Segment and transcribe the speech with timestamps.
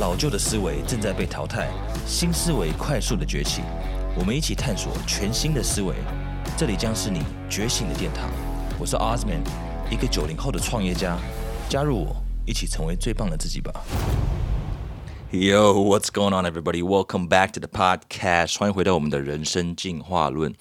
[0.00, 1.68] 老旧的思维正在被淘汰，
[2.06, 3.60] 新思维快速的崛起。
[4.18, 5.94] 我们一起探索全新的思维，
[6.56, 8.30] 这里将是你觉醒的殿堂。
[8.78, 9.42] 我是 Osman，
[9.90, 11.18] 一个九零后的创业家。
[11.68, 12.16] 加入我，
[12.46, 13.70] 一起成为最棒的自己吧。
[15.30, 16.82] Yo, what's going on, everybody?
[16.82, 18.56] Welcome back to the podcast.
[18.56, 20.54] 欢迎回到我们的人生进化论。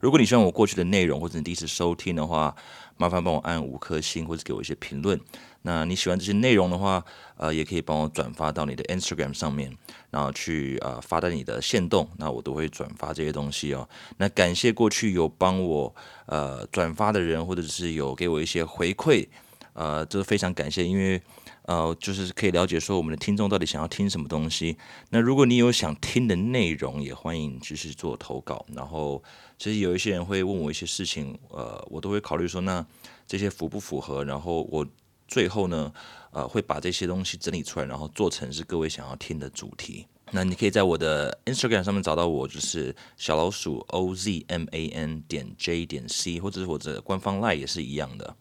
[0.00, 2.54] 如果你喜欢我过去的内容，或者你第一次收听的话，
[3.02, 5.20] 麻烦帮我按五颗星，或者给我一些评论。
[5.62, 7.04] 那你喜欢这些内容的话，
[7.36, 9.76] 呃，也可以帮我转发到你的 Instagram 上面，
[10.10, 13.88] 然后去呃发在你的线动，那我都会转发这些东西哦。
[14.18, 15.92] 那感谢过去有帮我
[16.26, 19.26] 呃转发的人，或者是有给我一些回馈，
[19.72, 21.20] 呃，这是非常感谢，因为
[21.62, 24.76] 呃就是可以了解说我们的听众到底想要听什么东西。
[25.10, 28.64] 那如果你有想听的内容，也欢迎继续做投稿。
[28.74, 29.22] 然后
[29.58, 32.84] 其实有一些人会问我一些事情，呃，我都会考虑说，那
[33.26, 34.24] 这些符不符合？
[34.24, 34.86] 然后我。
[35.28, 35.90] 最后呢，
[36.32, 40.06] 呃，会把这些东西整理出来，然后做成是各位想要听的主题。
[40.30, 48.36] 那你可以在我的 Instagram 上面找到我，就是小老鼠 O Z M A N 点 J 点 C，或者是我的官方 Line 也是一样的。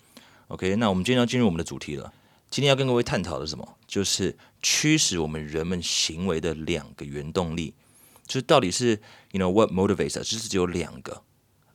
[0.50, 2.12] OK，那我们今天要进入我们的主题了。
[2.52, 3.78] 今天要跟各位探讨的什么？
[3.88, 7.74] 就是驱使我们人们行为的两个原动力，
[8.28, 9.00] 就是到底是
[9.32, 10.16] You know what motivates？
[10.16, 11.24] 就是只有两个。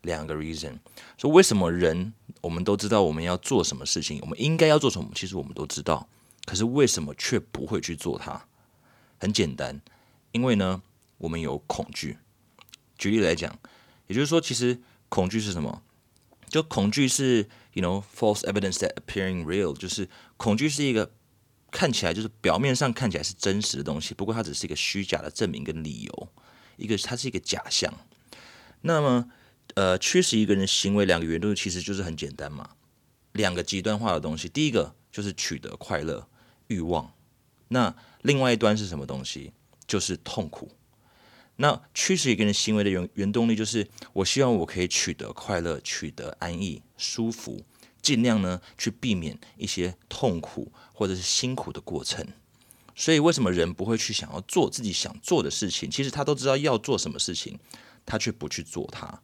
[0.03, 0.79] 两个 reason，
[1.17, 6.07] 说为什么人我们都知道我们要做什么事情，我们应该要做什么，其实我们都知道，
[6.45, 8.47] 可是为什么却不会去做它？
[9.19, 9.81] 很简单，
[10.31, 10.83] 因为呢，
[11.19, 12.19] 我们有恐惧。
[12.97, 13.59] 举例来讲，
[14.07, 15.83] 也就是说，其实恐惧是什么？
[16.49, 21.13] 就恐惧是，you know false evidence that appearing real，就是恐惧是一个
[21.71, 26.29] 看起来就是表面上看起来是真实的东西，不过它只是一个虚假的证明跟理由，
[26.77, 27.93] 一个它是一个假象。
[28.83, 29.29] 那么
[29.75, 32.71] 呃，驱使一个人行为两个原动力其实就是很简单嘛，
[33.33, 34.49] 两个极端化的东西。
[34.49, 36.29] 第一个就是取得快乐
[36.69, 37.13] 欲望，
[37.69, 39.53] 那另外一端是什么东西？
[39.87, 40.71] 就是痛苦。
[41.57, 47.65] 那驱使一个人行为的原原动力就是我希望我可以取得快乐，取得安逸、舒服，
[48.03, 52.27] 尽量呢去避免一些痛苦或者是辛苦的过程。
[52.95, 55.91] 所以为什么人不会去想要做自己想做的事情？
[55.91, 57.59] 其实他都知道要做什么事情，
[58.05, 59.21] 他却不去做它。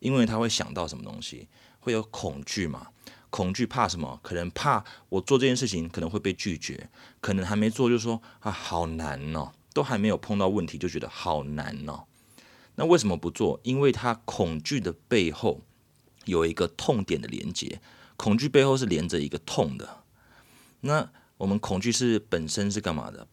[0.00, 1.48] 因为他会想到什么东西，
[1.80, 2.88] 会有恐惧嘛？
[3.30, 4.20] 恐惧怕什么？
[4.22, 6.90] 可能怕我做这件事情可能会被拒绝，
[7.20, 12.04] 可能还没做就说啊好难哦，都还没有碰到问题就觉得好难哦。
[12.76, 13.60] 那为什么不做？
[13.62, 15.60] 因为他恐惧的背后
[16.24, 17.82] 有一个痛点的连接，
[18.16, 19.98] 恐惧背后是连着一个痛的。
[20.80, 23.26] 那我们恐惧是本身是干嘛的？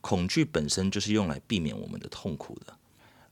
[0.00, 2.76] 恐惧本身就是用来避免我们的痛苦的。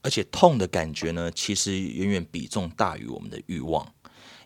[0.03, 3.91] 而且痛的感觉呢，其实远远比重大于我们的欲望，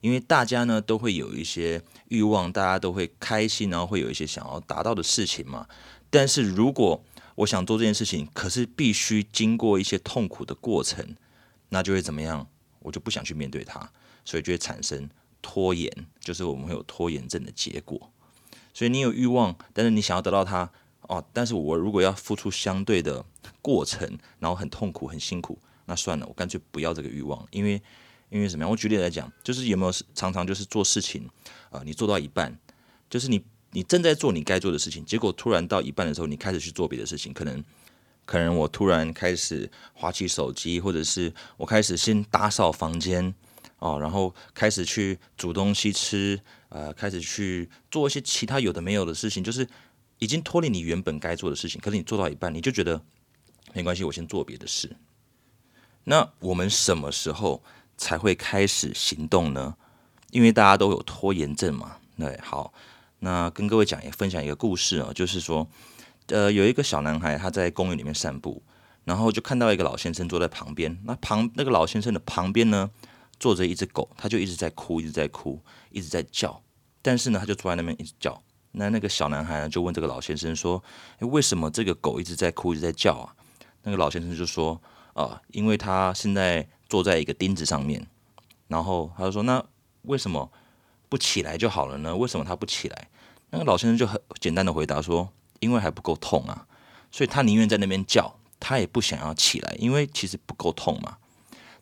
[0.01, 5.67] 因为大家呢都会有一些欲望，大家都会开心，然后会有一些想要达到的事情嘛。
[6.11, 7.03] 但是如果
[7.39, 11.15] 我想做这件事情，可是必须经过一些痛苦的过程，
[11.69, 12.45] 那就会怎么样？
[12.81, 13.89] 我就不想去面对它，
[14.25, 15.09] 所以就会产生
[15.41, 15.89] 拖延，
[16.19, 18.11] 就是我们会有拖延症的结果。
[18.75, 20.69] 所以你有欲望，但是你想要得到它。
[21.03, 23.25] 哦，但是我如果要付出相对的
[23.63, 27.81] 过程，然后很痛苦、很辛苦，那算了，我干脆不要这个欲望，因为
[28.29, 28.71] 因为什么样？
[28.71, 31.27] 我举例来讲，就是有没有常常就是做事情
[31.71, 32.59] 啊，你做到一半，
[33.09, 37.65] 就是你你正在做你该做的事情，结果突然到一半的时候，你开始去做别的事情，可能
[38.25, 43.35] 可能我突然开始划起手机，或者是我开始先打扫房间
[43.79, 49.69] 哦，然后开始去煮东西吃，呃，开始去做一些其他有的没有的事情，就是。
[50.21, 53.01] 已经脱离你原本该做的事情，可是你做到一半，你就觉得
[53.73, 54.97] 没关系，我先做别的事。
[56.03, 57.63] 那我们什么时候
[57.97, 59.77] 才会开始行动呢？
[60.33, 61.99] 因为大家都有拖延症嘛。
[62.19, 62.75] 对，好，
[63.21, 65.69] 那跟各位讲也分享一个故事啊，就是说，
[66.29, 68.63] 呃，有一个小男孩他在公园里面散步，
[69.05, 70.99] 然后就看到一个老先生坐在旁边。
[71.05, 72.91] 那旁那个老先生的旁边呢，
[73.41, 76.63] 坐着一只狗，他就一直在哭，一直在哭，一直在叫。
[77.03, 78.41] 但是呢，他就坐在那边一直叫。
[78.73, 80.83] 那那个小男孩呢，就问这个老先生说
[81.19, 83.35] ：“诶，为什么这个狗一直在哭，一直在叫啊？”
[83.83, 84.81] 那个老先生就说
[85.15, 88.07] ：“啊，因为他现在坐在一个钉子上面。”
[88.69, 89.65] 然后他就说：“那
[90.03, 90.53] 为什么
[91.09, 92.15] 不起来就好了呢？
[92.15, 93.09] 为什么他不起来？”
[93.51, 96.67] 那个老先生就很简单的回答说：“因为还不够痛啊，
[97.11, 101.19] 所以他宁愿在那边叫，他也不想要起来，因为其实不够痛嘛。”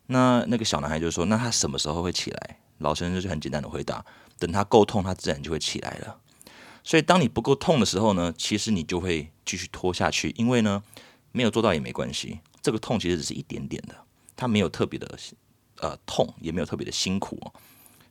[0.09, 4.05] 那那个小男孩就说：“那他什么时候会起来？”老先生就很简单的回答
[4.39, 6.21] ：“等他够痛，他自然就会起来了。”
[6.85, 10.85] 所以，当你不够痛的时候呢，其实你就会继续拖下去，因为呢，
[11.33, 12.39] 没有做到也没关系。
[12.63, 13.97] 这个痛其实只是一点点的，
[14.37, 15.19] 他没有特别的
[15.81, 17.41] 呃痛，也没有特别的辛苦。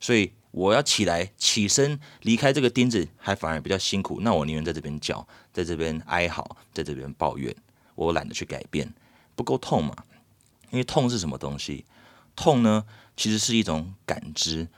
[0.02, 4.22] 所以我要起来起身离开这个钉子，还反而比较辛苦。
[4.22, 7.54] 那我宁愿在这边叫，在这边哀嚎，在这边抱怨，
[7.94, 8.94] 我懒得去改变，
[9.36, 9.94] 不够痛嘛？
[10.72, 11.84] 因为痛是什么东西？
[12.38, 12.86] 痛呢，
[13.18, 14.70] 其实是一种感知。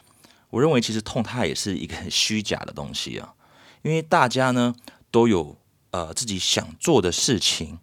[0.50, 3.35] 我认为其实痛它也是一个很虚假的东西啊。
[3.83, 4.73] 因为大家呢
[5.12, 5.56] 都有
[5.91, 7.77] 呃自己想做的事情，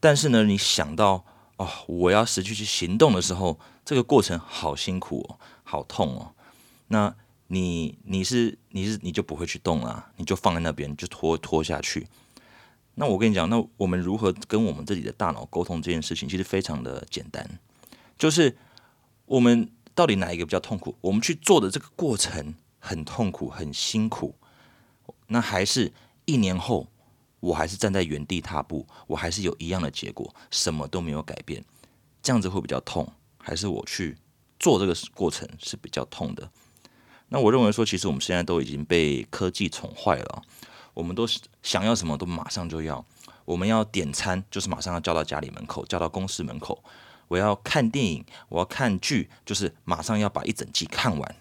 [0.00, 1.26] 但是呢，你想到
[1.58, 6.32] 哦，我要失去去行动的时候，这个过程好辛苦哦，好痛哦。
[6.88, 7.14] 那
[7.48, 12.06] 你你是你是你就不会去动啊，你就放在那边就拖拖下去。
[12.94, 17.58] 那我跟你讲，那我们如何跟我们自己的大脑沟通这件事情，其实非常的简单，
[18.18, 18.56] 就是
[19.26, 20.96] 我们到底哪一个比较痛苦？
[21.02, 24.34] 我们去做的这个过程很痛苦，很辛苦。
[25.28, 25.92] 那还是
[26.24, 26.88] 一年后，
[27.40, 31.62] 我还是站在原地踏步，我还是有一样的结果，什么都没有改变，
[32.22, 34.16] 这样子会比较痛，还是我去
[34.58, 36.50] 做这个过程是比较痛的？
[37.28, 40.42] 那我认为说，其实我们现在都已经被科技宠坏了，
[40.94, 41.26] 我们都
[41.62, 43.04] 想要什么都马上就要，
[43.44, 46.82] 我们要点餐就是马上要叫到家里门口，叫到公司门口，
[47.28, 51.36] 我要看电影，我要看剧，就是马上要把一整季看完，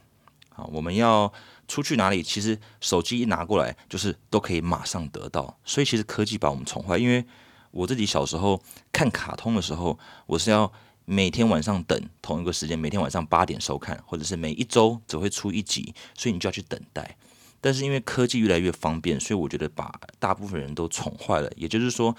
[0.56, 1.32] 啊，我们要。
[1.68, 5.58] 出去哪里，其实手机一拿过来，就是都可以马上得到。
[5.66, 6.96] 所以其实科技把我们宠坏。
[6.96, 7.26] 因为
[7.72, 8.62] 我自己小时候
[8.92, 9.98] 看卡通的时候，
[10.28, 10.72] 我是要
[11.06, 17.16] 每天晚上等同一个时间，每天晚上八点收看，或者是每一周只会出一集，所以你就要去等待。
[17.62, 21.52] 但是因为科技越来越方便，所以我觉得把大部分人都宠坏了。
[21.56, 22.16] 也就是说，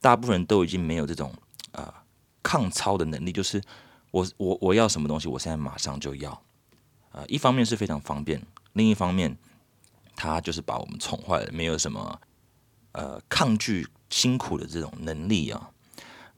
[0.00, 1.32] 大部分人都已经没有这种
[1.72, 1.92] 呃
[2.42, 3.62] 抗操的能力，就是
[4.10, 6.42] 我我我要什么东西，我现在马上就要。
[7.12, 8.40] 呃，一方面是非常方便。
[8.74, 9.36] 另一方面，
[10.14, 12.20] 他就是把我们宠坏了，没有什么
[12.92, 15.70] 呃抗拒辛苦的这种能力啊。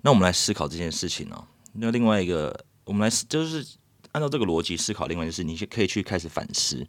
[0.03, 1.47] 那我们来思考这件事情呢？
[1.73, 3.67] 那另外一个，我们来就是
[4.13, 5.07] 按照这个逻辑思考。
[5.07, 6.87] 另外就是，你可以去开始反思。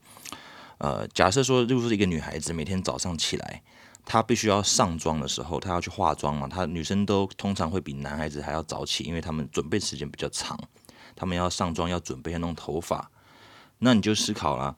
[0.79, 3.61] 呃，假设说，如果是一个女孩子每天早上起来，
[4.03, 6.47] 她必须要上妆的时候，她要去化妆嘛。
[6.47, 10.59] 她女生都通常会比男孩子还要早起，因为他们准备时间比较长，
[11.15, 13.11] 他们要上妆，要准备要弄头发。
[13.77, 14.75] 那你就思考了。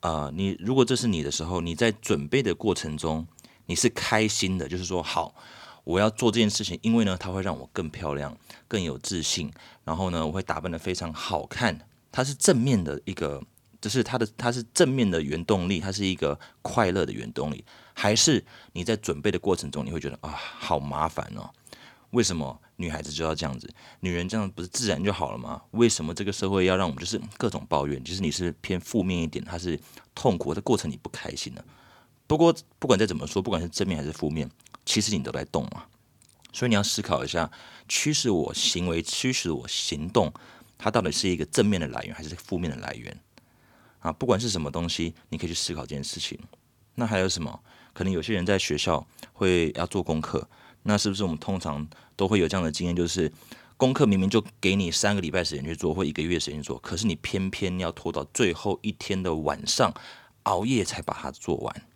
[0.00, 3.26] 呃，你如果这是你的时候，你在准备的过程中，
[3.66, 5.34] 你是开心的，就是说好，
[5.84, 8.36] 我要做这件事情，因为呢，它会让我更漂亮、
[8.66, 9.52] 更有自信，
[9.84, 11.78] 然后呢，我会打扮的非常好看，
[12.10, 13.42] 它是正面的一个，
[13.80, 21.50] 就是它的它是正面的原动力，它是一个快乐的原动力，还是你在准备的过程中，你会觉得啊，好麻烦哦。
[22.10, 23.68] 为什么女孩子就要这样子？
[23.98, 25.60] 女人这样不是自然就好了吗？
[25.72, 28.02] 为什么这个社会要让我们就是各种抱怨？
[28.04, 29.78] 其实你是偏负面一点，它是
[30.14, 31.64] 痛苦的过程，你不开心的。
[32.28, 34.48] 不过不管再怎么说，不管是正面还是负面，
[34.84, 35.84] 其实你都在动嘛。
[36.52, 37.50] 所以你要思考一下，
[37.88, 40.32] 驱使我行为、驱使我行动，
[40.78, 43.20] 它到底是一个正面的来源还是负面的来源？
[44.00, 46.38] 啊，不管是什么东西，你可以去思考这件事情。
[46.94, 47.60] 那还有什么？
[47.92, 50.48] 可能有些人在学校会要做功课。
[50.84, 52.94] 那是不是我们通常都会有这样的经验？
[52.94, 53.32] 就是
[53.76, 59.92] 功课明明就给你三个礼拜时间去做，或一个月时间做，可是你偏偏要拖到最后一天的晚上
[60.44, 61.86] 熬夜才把它做完。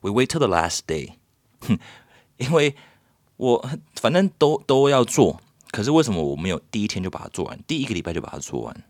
[0.00, 1.14] We wait till the last day，
[1.60, 1.78] 哼，
[2.38, 2.74] 因为
[3.36, 5.40] 我反正都都要做，
[5.70, 8.84] 可是为什么我没有第一天就把它做完，第一个礼拜就把它做完？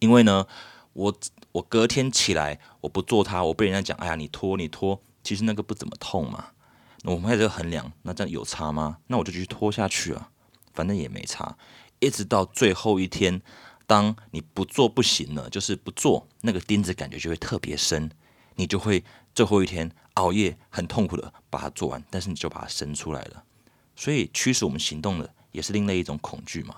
[0.00, 0.46] 因为呢，
[0.92, 1.14] 我
[1.52, 6.48] 我隔天起来我不做它，我被人家讲，哎呀，你拖你拖，其实那个不怎么痛嘛。
[7.04, 8.98] 我们开始衡量，那这样有差吗？
[9.08, 10.30] 那我就继续拖下去啊，
[10.72, 11.56] 反正也没差。
[11.98, 13.42] 一直到最后一天，
[13.86, 18.10] 当你不做不行了，就是不做，那个钉子感觉就会特别深，
[18.56, 23.42] 你就会最后一天熬夜很痛苦的把它做完，但是你就把它生出来了。
[23.94, 26.76] 所以驱使我们行动的也是另类一种恐惧嘛。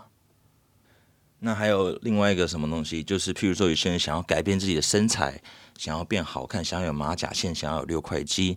[1.41, 5.43] 那还有另外一个什么东西，就是譬如说有些人想要改变自己的身材，
[5.77, 8.57] 想要变好看，想要有马甲线，想要有六块肌。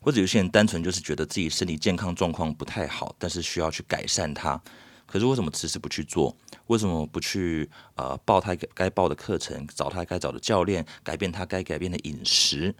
[0.00, 4.60] 或者有些人单纯就是觉得自己身体健康状况不太好，但是需要去改善它。
[5.04, 6.36] 可是为什么迟迟不去做？
[6.68, 12.72] 为什么不去呃报他该报的课程，找他该找的教练，改变他该改变的饮食？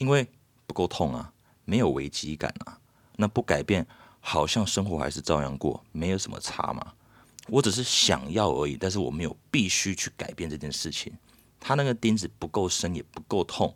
[0.00, 0.26] 因为
[0.66, 1.30] 不够痛啊，
[1.66, 2.78] 没有危机感啊。
[3.16, 3.86] 那不改变，
[4.18, 6.94] 好像生活还是照样过，没有什么差嘛。
[7.48, 11.12] 我只是想要而已，但是我没有必须去改变这件事情。
[11.60, 13.74] 他那个钉子不够深，也不够痛。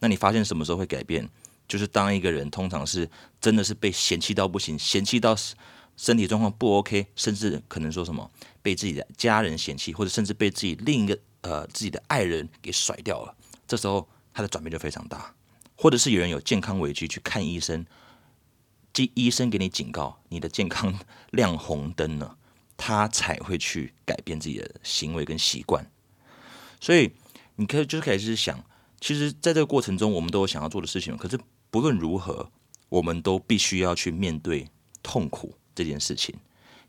[0.00, 1.28] 那你发现什么时候会改变？
[1.68, 3.08] 就是当一个人通常是
[3.40, 5.36] 真的是被嫌弃到不行，嫌弃到
[5.96, 8.28] 身体状况不 OK，甚至可能说什么
[8.60, 13.32] 被自己的家人嫌弃，或者甚至被自己另一个呃自己的爱人给甩掉了，
[13.68, 15.32] 这时候他的转变就非常大。
[15.80, 17.86] 或者是有人有健康危机去看医生，
[18.92, 20.94] 即医生给你警告，你的健康
[21.32, 22.36] 亮红灯了，
[22.76, 25.90] 他才会去改变自己的行为跟习惯。
[26.82, 27.14] 所以
[27.56, 28.62] 你可以就是可以是想。
[29.00, 31.16] 其实在这个过程中，我们都有想要做的事情。
[31.16, 32.50] 可是不论如何，
[32.90, 34.68] 我们都必须要去面对
[35.02, 36.34] 痛苦这件事情。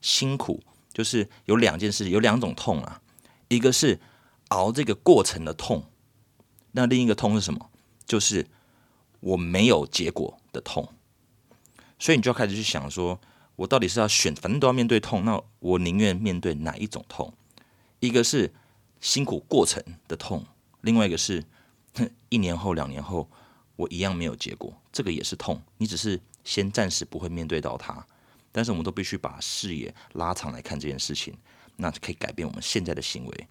[0.01, 3.01] 辛苦就是有两件事情，有两种痛啊。
[3.47, 4.01] 一个是
[4.49, 5.85] 熬这个过程的痛，
[6.73, 7.69] 那另一个痛是什么？
[8.05, 8.45] 就是
[9.21, 10.87] 我没有结果的痛。
[11.97, 13.19] 所以你就要开始去想说，
[13.55, 17.33] 我到底是要选，反正都要面对痛，那我宁愿面对哪一种痛？
[17.99, 18.53] 一个是
[18.99, 20.45] 辛苦过程的痛，
[20.81, 21.43] 另外一个是。
[22.29, 23.29] 一年后、两年后，
[23.75, 25.61] 我一样没有结果，这个也是痛。
[25.77, 28.07] 你只是先暂时不会面对到它，
[28.49, 31.35] 但是我们都必须把视野拉长来看这件事情，
[31.75, 33.47] 那就可以改变我们现在的行为。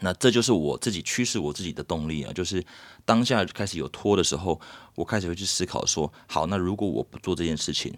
[0.00, 2.64] 那这就是我自己驱使我自己的动力啊，就是
[3.04, 4.60] 当下开始有拖的时候，
[4.94, 7.96] 我开始会去思考说：好，那如果我不做这件事情，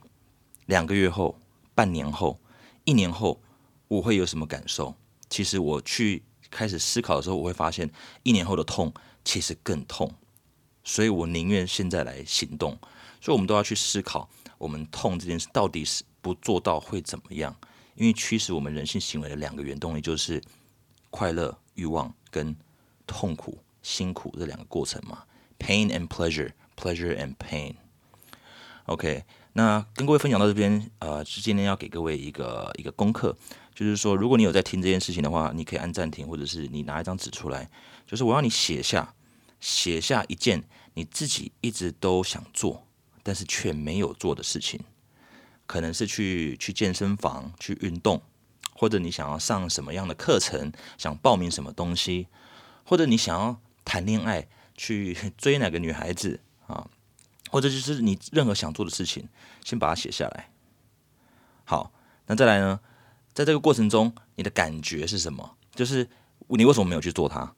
[0.67, 1.39] 两个月后、
[1.75, 2.39] 半年后、
[2.85, 3.41] 一年后，
[3.89, 4.95] 我会有什么感受？
[5.29, 7.91] 其实我去开始思考的时候，我会发现
[8.23, 8.93] 一年后的痛。
[9.29, 10.09] 其实更痛，
[10.85, 12.79] 所以我宁愿现在来行动。
[13.21, 17.53] 所以，我们都要去思考，我们痛这件事到底是不做到会怎么样？
[17.97, 20.41] 因为驱使我们人性行为的两个原动力就是
[21.11, 22.55] 快乐、欲望跟
[23.07, 25.23] 痛苦、辛苦这两个过程嘛。
[25.59, 27.77] Pain and pleasure，pleasure and pain。
[28.87, 33.37] OK，那跟各位分享到这边，呃，是今天要给各位一个一个功课，
[33.75, 37.71] 就是说，如果你有在听这件事情的话，你可以按暂停，或者是你拿一张纸出来，
[38.07, 39.15] 就是我要你写下。
[39.59, 42.87] 写下一件你自己一直都想做，
[43.23, 44.79] 但是却没有做的事情，
[45.67, 48.21] 可能是去去健身房去运动，
[48.77, 52.29] 或者你想要上什么样的课程， 想报名什么东西，
[52.85, 56.89] 或者你想要谈恋爱，去追哪个女孩子啊，
[57.51, 59.29] 或者就是你任何想做的事情，
[59.65, 60.51] 先把它写下来。
[61.65, 61.93] 好，
[62.27, 62.81] 那再来呢，
[63.33, 65.57] 在这个过程中，你的感觉是什么？
[65.75, 66.09] 就是
[66.49, 67.55] 你为什么没有去做它？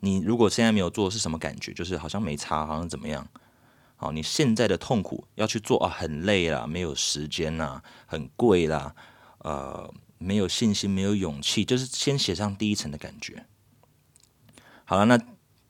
[0.00, 1.72] 你如果现在没有做是什么感觉？
[1.72, 3.28] 就是好像没差，好像怎么样？
[3.94, 8.92] 好，你现在的痛苦要去做啊，很累啦，没有时间啦，很贵啦，
[9.38, 9.88] 呃，
[10.22, 13.46] 没有信心，没有勇气，就是先写上第一层的感觉。
[14.84, 15.18] 好了，那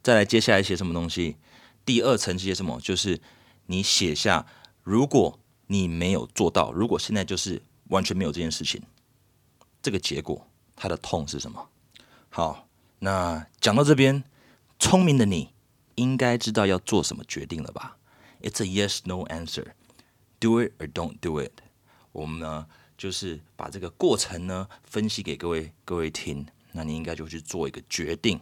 [0.02, 1.36] 再来接下来写什么东西？
[1.84, 2.80] 第二层写什么？
[2.80, 3.20] 就是
[3.66, 4.46] 你写下，
[4.82, 8.82] 如果你没有做到，如果现在就是完全没有这件事情，
[9.82, 11.68] 这个结果它的痛是什么？
[12.28, 12.68] 好。
[13.04, 14.22] 那讲到这边，
[14.78, 15.52] 聪明的你
[15.96, 17.96] 应该知道要做什么决定了吧
[18.42, 19.72] ？It's a yes no answer.
[20.38, 21.50] Do it or don't do it.
[22.12, 22.68] 我们呢，
[23.02, 28.38] 就是把这个过程呢分析给各位各位听，那你应该就去做一个决定。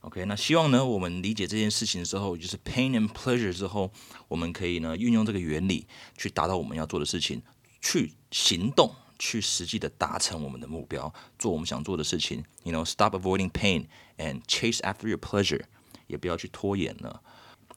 [0.00, 3.92] OK，那希望呢，我们理解这件事情之后，就是 pain and pleasure 之后，
[4.28, 7.42] 我们可以呢运用这个原理去达到我们要做的事情，
[7.82, 8.94] 去行动。
[9.18, 12.42] 去实际的达成我们的目标，做我们想做的事情。
[12.64, 15.64] You know, stop avoiding pain and chase after your pleasure。
[16.06, 17.22] 也不要去拖延了。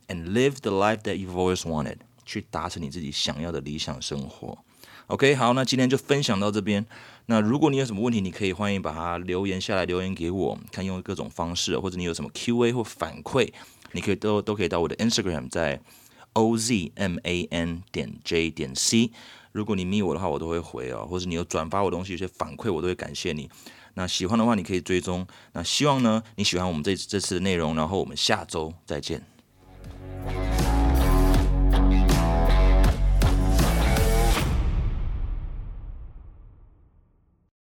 [0.07, 1.97] And live the life that you've always wanted。
[2.25, 4.57] 去达成你自己想要的理想生活。
[5.07, 6.83] OK，好，那今天就分享到这边。
[7.27, 13.51] 那如果你有什么问题，你可以欢迎把它留言下来，留言给我，看用各种方式，或者你有什么 Q&A 或反馈，
[13.91, 15.79] 你可以都都可以到我的 Instagram，在
[16.33, 19.11] ozman 点 j 点 c。
[19.51, 23.47] 如果你密我的话，我都会回哦，或者你有转发我东西，有些反馈我都会感谢你。
[23.93, 25.25] 那喜欢的话，你可以追踪。
[25.53, 29.23] 那希望呢，你喜欢我们这这次的内容，然后我们下周再见。